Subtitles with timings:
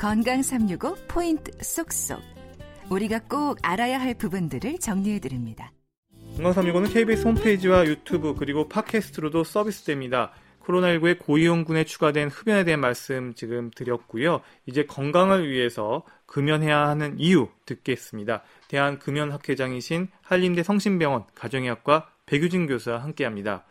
[0.00, 2.22] 건강 365 포인트 쏙쏙.
[2.88, 5.72] 우리가 꼭 알아야 할 부분들을 정리해 드립니다.
[6.36, 10.32] 건강 365는 KBS 홈페이지와 유튜브 그리고 팟캐스트로도 서비스됩니다.
[10.64, 14.40] 코로나19의 고위험군에 추가된 흡연에 대한 말씀 지금 드렸고요.
[14.64, 18.42] 이제 건강을 위해서 금연해야 하는 이유 듣겠습니다.
[18.68, 23.66] 대한금연학회장이신 한림대 성심병원 가정의학과 백유진 교수와 함께합니다.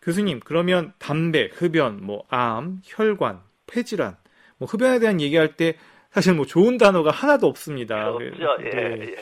[0.00, 4.16] 교수님, 그러면 담배, 흡연, 뭐 암, 혈관, 폐질환,
[4.58, 5.74] 뭐 흡연에 대한 얘기할 때
[6.10, 8.10] 사실 뭐 좋은 단어가 하나도 없습니다.
[8.10, 8.56] 없죠.
[8.60, 9.12] 예, 네.
[9.12, 9.16] 예.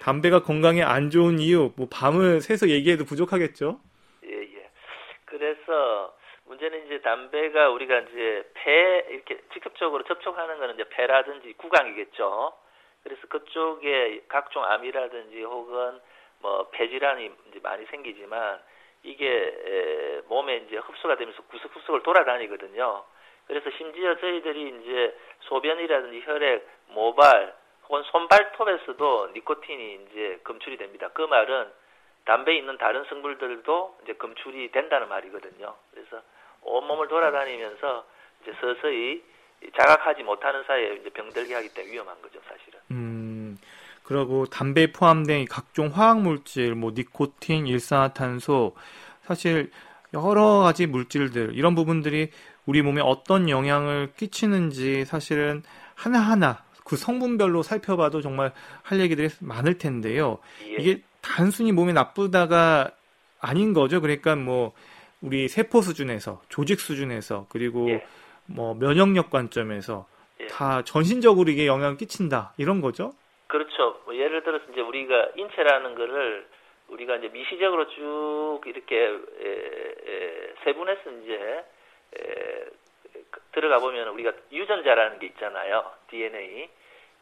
[0.00, 3.80] 담배가 건강에 안 좋은 이유, 뭐 밤을 새서 얘기해도 부족하겠죠.
[4.24, 4.70] 예, 예.
[5.24, 6.14] 그래서
[6.46, 12.52] 문제는 이제 담배가 우리가 이제 폐 이렇게 직접적으로 접촉하는 거는 이제 폐라든지 구강이겠죠.
[13.04, 16.00] 그래서 그쪽에 각종 암이라든지 혹은
[16.40, 18.58] 뭐 폐질환이 이제 많이 생기지만
[19.04, 23.04] 이게 몸에 이제 흡수가 되면서 구석구석을 돌아다니거든요.
[23.52, 27.54] 그래서 심지어 저희들이 이제 소변이라든지 혈액, 모발
[27.86, 31.10] 혹은 손발톱에서도 니코틴이 이제 검출이 됩니다.
[31.12, 31.66] 그 말은
[32.24, 35.74] 담배에 있는 다른 성분들도 이제 검출이 된다는 말이거든요.
[35.90, 36.22] 그래서
[36.62, 38.06] 온몸을 돌아다니면서
[38.40, 39.22] 이제 서서히
[39.78, 42.80] 자각하지 못하는 사이에 이제 병들게 하기 때문에 위험한 거죠, 사실은.
[42.90, 43.58] 음,
[44.02, 48.74] 그리고 담배에 포함된 각종 화학 물질, 뭐 니코틴, 일산화탄소,
[49.20, 49.70] 사실
[50.14, 52.30] 여러 가지 물질들 이런 부분들이
[52.66, 55.62] 우리 몸에 어떤 영향을 끼치는지 사실은
[55.94, 60.38] 하나하나 그 성분별로 살펴봐도 정말 할 얘기들이 많을 텐데요.
[60.66, 60.74] 예.
[60.74, 62.90] 이게 단순히 몸에 나쁘다가
[63.40, 64.00] 아닌 거죠.
[64.00, 64.72] 그러니까 뭐
[65.20, 68.04] 우리 세포 수준에서 조직 수준에서 그리고 예.
[68.46, 70.06] 뭐 면역력 관점에서
[70.40, 70.46] 예.
[70.46, 73.12] 다 전신적으로 이게 영향을 끼친다 이런 거죠.
[73.46, 74.00] 그렇죠.
[74.04, 76.46] 뭐 예를 들어서 이제 우리가 인체라는 거를
[76.88, 81.64] 우리가 이제 미시적으로 쭉 이렇게 에, 에, 세분해서 이제
[82.18, 82.66] 에,
[83.52, 85.92] 들어가 보면 우리가 유전자라는 게 있잖아요.
[86.08, 86.68] DNA.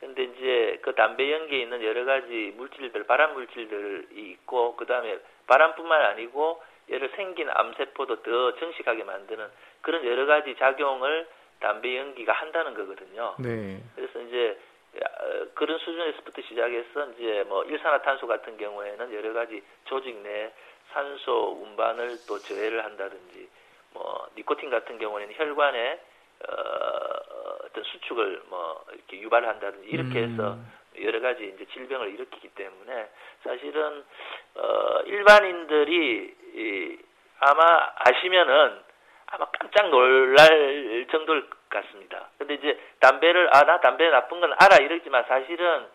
[0.01, 6.03] 근데 이제 그 담배 연기에 있는 여러 가지 물질들, 발암 물질들이 있고, 그 다음에 발암뿐만
[6.03, 9.47] 아니고 얘를 생긴 암세포도 더 정식하게 만드는
[9.83, 11.29] 그런 여러 가지 작용을
[11.61, 13.35] 담배 연기가 한다는 거거든요.
[13.39, 13.81] 네.
[13.95, 14.59] 그래서 이제
[14.97, 20.53] 어, 그런 수준에서부터 시작해서 이제 뭐 일산화탄소 같은 경우에는 여러 가지 조직 내
[20.93, 23.49] 산소 운반을 또 저해를 한다든지
[24.01, 26.01] 뭐 니코틴 같은 경우에는 혈관에
[26.49, 26.53] 어,
[27.67, 30.73] 어떤 수축을 뭐 이렇게 유발한다든지 이렇게 해서 음.
[31.03, 33.11] 여러 가지 이제 질병을 일으키기 때문에
[33.45, 34.05] 사실은
[34.55, 36.99] 어 일반인들이 이
[37.41, 38.81] 아마 아시면은
[39.27, 42.31] 아마 깜짝 놀랄 정도일 것 같습니다.
[42.39, 45.87] 근데 이제 담배를 아 나 담배 나쁜 건 알아 이러지만 사실은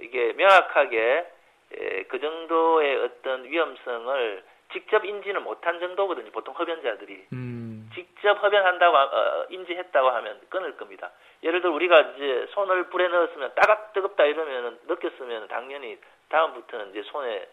[0.00, 1.30] 이게 명확하게
[1.72, 6.30] 에, 그 정도의 어떤 위험성을 직접 인지는 못한 정도거든요.
[6.30, 7.90] 보통 흡연자들이 음.
[7.94, 11.10] 직접 흡연한다고 어, 인지했다고 하면 끊을 겁니다.
[11.42, 15.98] 예를 들어 우리가 이제 손을 불에 넣었으면 따갑 뜨겁다 이러면 느꼈으면 당연히
[16.28, 17.48] 다음부터는 이제 손에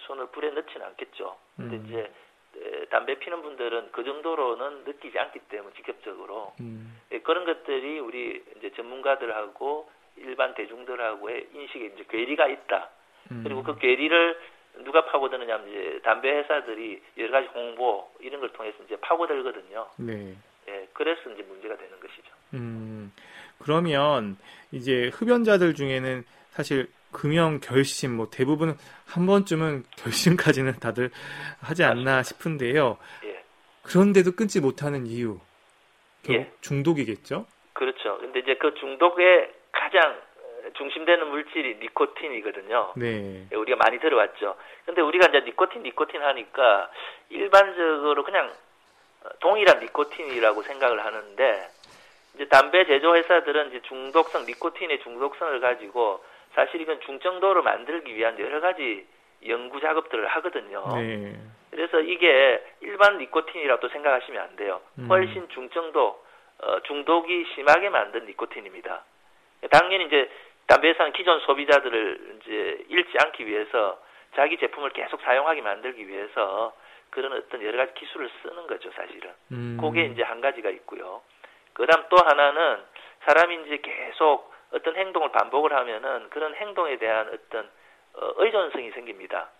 [0.00, 1.36] 손을 불에 넣지는 않겠죠.
[1.56, 1.84] 근데 음.
[1.86, 2.12] 이제
[2.90, 7.00] 담배 피는 분들은 그 정도로는 느끼지 않기 때문에 직접적으로 음.
[7.12, 12.90] 예, 그런 것들이 우리 이제 전문가들하고 일반 대중들하고의 인식에 이제 괴리가 있다.
[13.32, 13.40] 음.
[13.42, 14.38] 그리고 그 괴리를
[14.78, 19.86] 누가 파고드느냐 하면 이제 담배 회사들이 여러 가지 홍보 이런 걸 통해서 이제 파고들거든요.
[19.98, 20.34] 네.
[20.68, 22.32] 예, 그래서 이제 문제가 되는 것이죠.
[22.54, 23.12] 음.
[23.58, 24.36] 그러면
[24.72, 28.76] 이제 흡연자들 중에는 사실 금연 결심 뭐 대부분
[29.06, 31.10] 한 번쯤은 결심까지는 다들
[31.60, 32.98] 하지 않나 싶은데요.
[33.24, 33.44] 예.
[33.82, 35.40] 그런데도 끊지 못하는 이유
[36.30, 36.52] 예.
[36.60, 37.46] 중독이겠죠?
[37.72, 38.18] 그렇죠.
[38.18, 40.20] 근데 이제 그 중독의 가장
[40.74, 42.92] 중심되는 물질이 니코틴이거든요.
[42.96, 43.46] 네.
[43.50, 44.56] 예, 우리가 많이 들어왔죠.
[44.86, 46.90] 근데 우리가 이제 니코틴, 니코틴 하니까
[47.30, 48.52] 일반적으로 그냥
[49.40, 51.68] 동일한 니코틴이라고 생각을 하는데
[52.34, 58.60] 이제 담배 제조 회사들은 이제 중독성 니코틴의 중독성을 가지고 사실 이건 중정도를 만들기 위한 여러
[58.60, 59.06] 가지
[59.46, 60.84] 연구 작업들을 하거든요.
[60.96, 61.34] 네.
[61.70, 64.80] 그래서 이게 일반 니코틴이라고 생각하시면 안 돼요.
[64.98, 65.06] 음.
[65.08, 66.22] 훨씬 중정도,
[66.58, 69.04] 어, 중독이 심하게 만든 니코틴입니다.
[69.70, 70.30] 당연히 이제
[70.70, 74.00] 담배 회사는 기존 소비자들을 이제 잃지 않기 위해서
[74.36, 76.72] 자기 제품을 계속 사용하게 만들기 위해서
[77.10, 79.32] 그런 어떤 여러 가지 기술을 쓰는 거죠, 사실은.
[79.50, 79.78] 음.
[79.80, 81.22] 그게 이제 한 가지가 있고요.
[81.72, 82.78] 그 다음 또 하나는
[83.26, 87.68] 사람이 이제 계속 어떤 행동을 반복을 하면은 그런 행동에 대한 어떤
[88.14, 89.50] 어, 의존성이 생깁니다.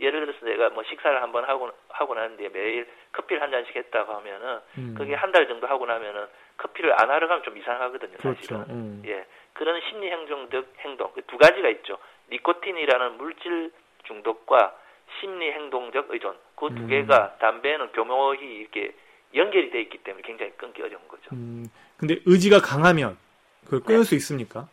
[0.00, 4.12] 예를 들어서 내가 뭐 식사를 한번 하고 하고 난 뒤에 매일 커피를 한 잔씩 했다고
[4.14, 4.94] 하면은 음.
[4.98, 6.26] 그게 한 달 정도 하고 나면은
[6.58, 8.34] 커피를 안 하러 가면 좀 이상하거든요, 사실은.
[8.34, 8.64] 그렇죠.
[8.72, 9.02] 음.
[9.06, 9.26] 예.
[9.52, 11.98] 그런 심리 행동적 행동 그두 가지가 있죠.
[12.30, 13.72] 니코틴이라는 물질
[14.04, 14.74] 중독과
[15.20, 16.86] 심리 행동적 의존 그두 음.
[16.88, 18.94] 개가 담배는 교묘히 이렇게
[19.34, 21.28] 연결이 돼 있기 때문에 굉장히 끊기 어려운 거죠.
[21.32, 21.66] 음.
[21.98, 23.16] 근데 의지가 강하면
[23.64, 24.04] 그걸 끊을 네.
[24.04, 24.68] 수 있습니까?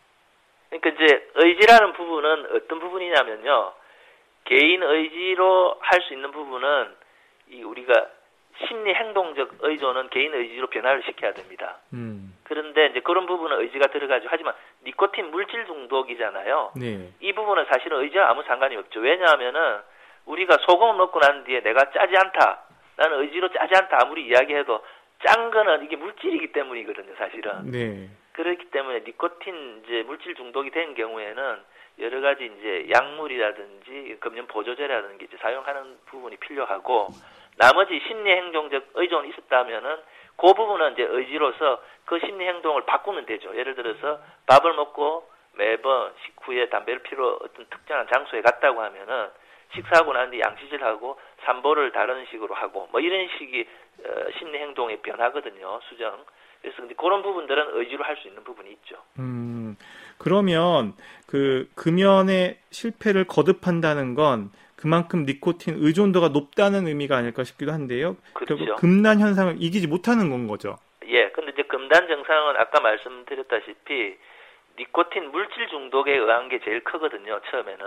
[0.69, 3.73] 그러니까 이제 의지라는 부분은 어떤 부분이냐면요.
[4.45, 6.95] 개인 의지로 할 수 있는 부분은
[7.49, 7.93] 이 우리가
[8.67, 11.79] 심리 행동적 의존은 개인 의지로 변화를 시켜야 됩니다.
[11.93, 12.35] 음.
[12.43, 14.27] 그런데 이제 그런 부분은 의지가 들어가죠.
[14.29, 14.53] 하지만
[14.85, 16.73] 니코틴 물질 중독이잖아요.
[16.75, 17.09] 네.
[17.19, 18.99] 이 부분은 사실은 의지와 아무 상관이 없죠.
[18.99, 19.79] 왜냐하면은
[20.25, 22.63] 우리가 소금을 먹고 난 뒤에 내가 짜지 않다.
[22.95, 23.99] 나는 의지로 짜지 않다.
[24.03, 24.83] 아무리 이야기해도
[25.25, 27.71] 짠 거는 이게 물질이기 때문이거든요, 사실은.
[27.71, 28.09] 네.
[28.33, 31.57] 그렇기 때문에 니코틴 이제 물질 중독이 된 경우에는
[31.99, 37.09] 여러 가지 이제 약물이라든지 금연 보조제라든지 이제 사용하는 부분이 필요하고
[37.57, 39.97] 나머지 심리 행동적 의존이 있었다면은
[40.35, 43.55] 그 부분은 이제 의지로서 그 심리 행동을 바꾸면 되죠.
[43.55, 49.29] 예를 들어서 밥을 먹고 매번 식후에 담배를 피러 어떤 특정한 장소에 갔다고 하면은
[49.75, 53.67] 식사하고 난 뒤 양치질하고 산보를 다른 식으로 하고 뭐 이런 식이
[54.05, 55.79] 어, 심리 행동의 변화거든요.
[55.89, 56.25] 수정.
[56.61, 58.95] 그래서 근데 그런 부분들은 의지로 할 수 있는 부분이 있죠.
[59.19, 59.75] 음.
[60.17, 60.93] 그러면
[61.27, 64.51] 그 금연의 실패를 거듭한다는 건
[64.83, 68.17] 그만큼 니코틴 의존도가 높다는 의미가 아닐까 싶기도 한데요.
[68.33, 68.75] 그렇죠.
[68.75, 70.75] 금단 현상을 이기지 못하는 건 거죠.
[71.07, 71.29] 예.
[71.29, 74.17] 근데 이제 금단 증상은 아까 말씀드렸다시피
[74.77, 77.39] 니코틴 물질 중독에 의한 게 제일 크거든요.
[77.49, 77.79] 처음에는.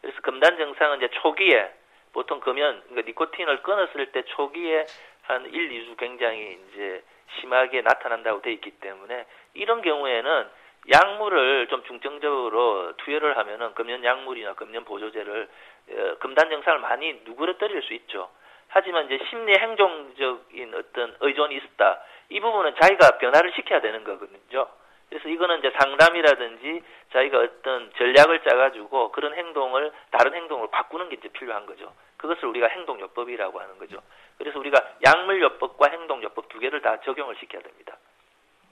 [0.00, 1.74] 그래서 금단 증상은 이제 초기에
[2.14, 4.86] 보통 금연, 그러니까 니코틴을 끊었을 때 초기에
[5.20, 7.02] 한 1, 2주 굉장히 이제
[7.38, 10.46] 심하게 나타난다고 돼 있기 때문에 이런 경우에는
[10.88, 15.48] 약물을 좀 중점적으로 투여를 하면은 금연 약물이나 금연 보조제를
[15.90, 18.30] 어, 금단 증상을 많이 누그러뜨릴 수 있죠.
[18.68, 22.02] 하지만 이제 심리 행동적인 어떤 의존이 있었다.
[22.28, 24.68] 이 부분은 자기가 변화를 시켜야 되는 거거든요.
[25.08, 31.28] 그래서 이거는 이제 상담이라든지 자기가 어떤 전략을 짜가지고 그런 행동을 다른 행동을 바꾸는 게 이제
[31.28, 31.92] 필요한 거죠.
[32.16, 34.00] 그것을 우리가 행동요법이라고 하는 거죠.
[34.38, 37.96] 그래서 우리가 약물요법과 행동요법 두 개를 다 적용을 시켜야 됩니다.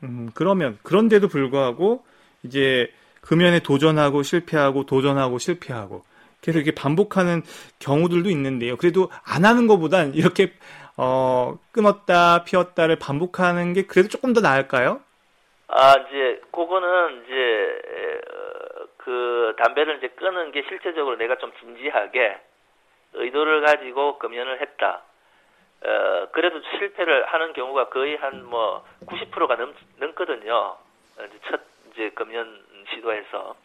[0.02, 2.04] 음, 그러면 그런데도 불구하고
[2.42, 6.02] 이제 금연에 도전하고 실패하고 도전하고 실패하고
[6.40, 7.42] 계속 이렇게 반복하는
[7.80, 8.76] 경우들도 있는데요.
[8.76, 10.52] 그래도 안 하는 것보단 이렇게
[10.96, 15.00] 어, 끊었다 피웠다를 반복하는 게 그래도 조금 더 나을까요?
[15.68, 17.78] 아, 이제, 그거는 이제,
[18.96, 22.38] 그 담배를 이제 끊은 게 실제적으로 내가 좀 진지하게
[23.14, 25.02] 의도를 가지고 금연을 했다.
[25.84, 30.76] 어, 그래도 실패를 하는 경우가 거의 한 뭐 90%가 넘, 넘거든요.
[31.26, 31.60] 이제 첫
[31.92, 33.56] 이제 금연 시도에서.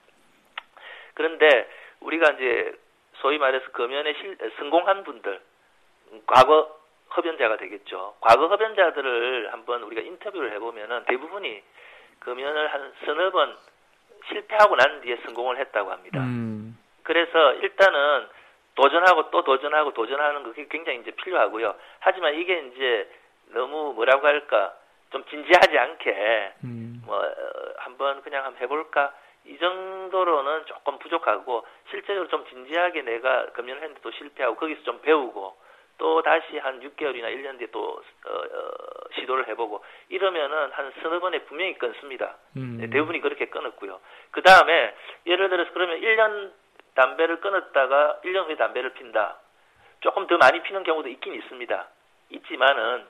[1.14, 1.70] 그런데
[2.02, 2.74] 우리가 이제
[3.16, 5.40] 소위 말해서 금연에 실, 성공한 분들,
[6.28, 6.80] 과거
[7.10, 8.16] 흡연자가 되겠죠.
[8.22, 11.64] 과거 흡연자들을 한번 우리가 인터뷰를 해보면은 대부분이
[12.20, 13.56] 금연을 한 서너 번
[14.28, 16.20] 실패하고 난 뒤에 성공을 했다고 합니다.
[16.20, 16.78] 음.
[17.04, 18.28] 그래서 일단은
[18.76, 21.76] 도전하고 또 도전하고 도전하는 것이 굉장히 이제 필요하고요.
[22.00, 23.10] 하지만 이게 이제
[23.54, 24.74] 너무 뭐라고 할까
[25.12, 27.04] 좀 진지하지 않게 음.
[27.06, 27.34] 뭐 어,
[27.78, 29.14] 한번 그냥 한번 해볼까
[29.46, 35.58] 이 정도로는 조금 부족하고 실제로 좀 진지하게 내가 금연을 했는데 또 실패하고 거기서 좀 배우고
[35.98, 38.72] 또 다시 한 6개월이나 1년 뒤에 또 어, 어,
[39.16, 42.38] 시도를 해보고 이러면은 한 서너 번에 분명히 끊습니다.
[42.58, 42.78] 음.
[42.80, 44.00] 네, 대부분이 그렇게 끊었고요.
[44.32, 44.96] 그 다음에
[45.28, 46.52] 예를 들어서 그러면 1년
[46.96, 49.40] 담배를 끊었다가 1년 후에 담배를 핀다.
[50.02, 51.88] 조금 더 많이 피는 경우도 있긴 있습니다.
[52.30, 53.06] 있지만은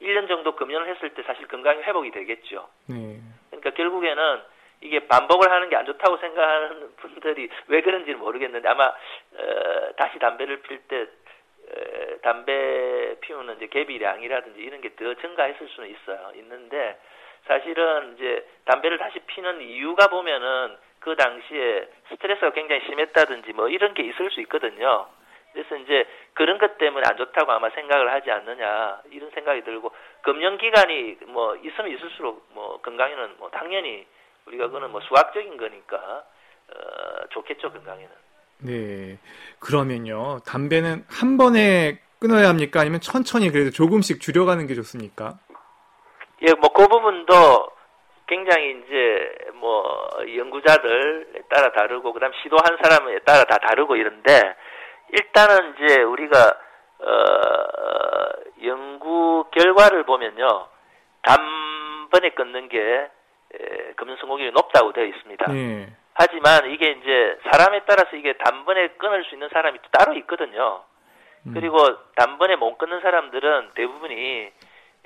[0.00, 2.68] 1년 정도 금연을 했을 때 사실 건강이 회복이 되겠죠.
[2.88, 3.20] 네.
[3.50, 4.40] 그러니까 결국에는
[4.80, 10.62] 이게 반복을 하는 게 안 좋다고 생각하는 분들이 왜 그런지는 모르겠는데 아마 어, 다시 담배를
[10.62, 11.06] 필때
[12.22, 16.32] 담배 피우는 이제 개비량이라든지 이런 게 더 증가했을 수는 있어요.
[16.36, 16.98] 있는데
[17.46, 24.02] 사실은 이제 담배를 다시 피는 이유가 보면은 그 당시에 스트레스가 굉장히 심했다든지 뭐 이런 게
[24.02, 25.06] 있을 수 있거든요.
[25.52, 29.90] 그래서 이제 그런 것 때문에 안 좋다고 아마 생각을 하지 않느냐 이런 생각이 들고
[30.22, 34.06] 금연 기간이 뭐 있으면 있을수록 뭐 건강에는 뭐 당연히
[34.46, 35.96] 우리가 그거는 뭐 수학적인 거니까
[36.68, 38.10] 어 좋겠죠 건강에는.
[38.60, 39.18] 네.
[39.60, 40.40] 그러면요.
[40.46, 42.80] 담배는 한 번에 끊어야 합니까?
[42.80, 45.38] 아니면 천천히 그래도 조금씩 줄여가는 게 좋습니까?
[46.42, 47.34] 예, 뭐 그 부분도
[48.28, 54.54] 굉장히 이제 뭐 연구자들에 따라 다르고 그다음 시도한 사람에 따라 다 다르고 이런데
[55.10, 56.36] 일단은 이제 우리가
[57.00, 58.28] 어
[58.64, 60.68] 연구 결과를 보면요.
[61.22, 63.10] 단번에 끊는 게
[63.96, 65.52] 금연 성공률이 높다고 되어 있습니다.
[65.52, 65.88] 네.
[66.14, 70.82] 하지만 이게 이제 사람에 따라서 이게 단번에 끊을 수 있는 사람이 또 따로 있거든요.
[71.46, 71.54] 음.
[71.54, 71.78] 그리고
[72.16, 74.50] 단번에 못 끊는 사람들은 대부분이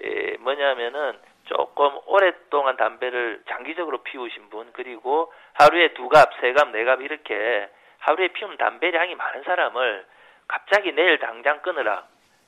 [0.04, 1.18] 에, 뭐냐면은
[1.56, 7.68] 조금 오랫동안 담배를 장기적으로 피우신 분 그리고 하루에 두 갑, 세 갑, 네 갑 이렇게
[7.98, 10.06] 하루에 피우는 담배량이 많은 사람을
[10.48, 12.04] 갑자기 내일 당장 끊으라.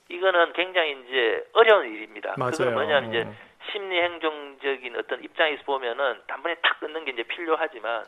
[0.08, 2.34] 이거는 굉장히 이제 어려운 일입니다.
[2.37, 2.52] 맞아요.
[2.56, 3.26] 그건 뭐냐면 이제
[3.70, 8.04] 심리 행정적인 어떤 입장에서 보면은 단번에 탁 끊는 게 이제 필요하지만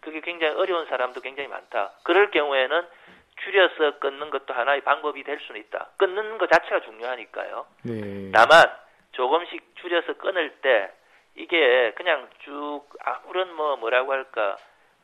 [0.00, 1.92] 그게 굉장히 어려운 사람도 굉장히 많다.
[2.04, 2.82] 그럴 경우에는
[3.42, 5.88] 줄여서 끊는 것도 하나의 방법이 될 수는 있다.
[5.96, 7.66] 끊는 것 자체가 중요하니까요.
[7.84, 8.30] 네.
[8.34, 8.64] 다만
[9.20, 10.90] 조금씩 줄여서 끊을 때
[11.34, 14.56] 이게 그냥 쭉 아무런 뭐 뭐라고 할까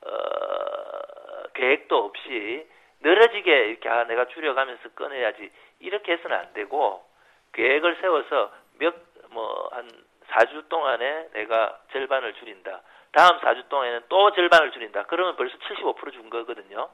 [0.03, 2.67] 어, 계획도 없이
[3.01, 7.05] 늘어지게 이렇게 아 내가 줄여가면서 끊어야지 이렇게 해서는 안 되고
[7.53, 9.89] 계획을 세워서 몇 뭐 한
[10.29, 12.83] 4주 동안에 내가 절반을 줄인다.
[13.13, 15.05] 다음 4주 동안에는 또 절반을 줄인다.
[15.05, 16.89] 그러면 벌써 75%준 거거든요.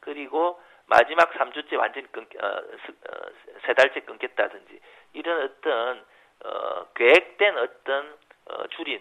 [0.00, 3.12] 그리고 마지막 3주째 완전히 끊, 어, 어,
[3.66, 4.80] 세 달째 끊겠다든지
[5.12, 6.04] 이런 어떤
[6.44, 8.16] 어, 계획된 어떤
[8.46, 9.00] 어, 줄인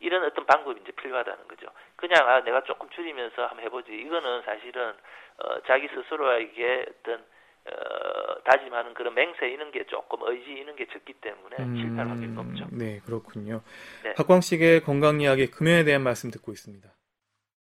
[0.00, 1.66] 이런 어떤 방법이 이제 필요하다는 거죠.
[1.96, 4.94] 그냥 아 내가 조금 줄이면서 한번 해보지 이거는 사실은
[5.38, 7.24] 어, 자기 스스로에게 어떤
[7.66, 12.32] 어, 다짐하는 그런 맹세 이런 게 조금 의지 이런 게 적기 때문에 음, 실패할 확률이
[12.32, 12.66] 높죠.
[12.72, 13.62] 네 그렇군요.
[14.04, 14.14] 네.
[14.14, 16.88] 박광식의 건강 이야기 금연에 대한 말씀 듣고 있습니다.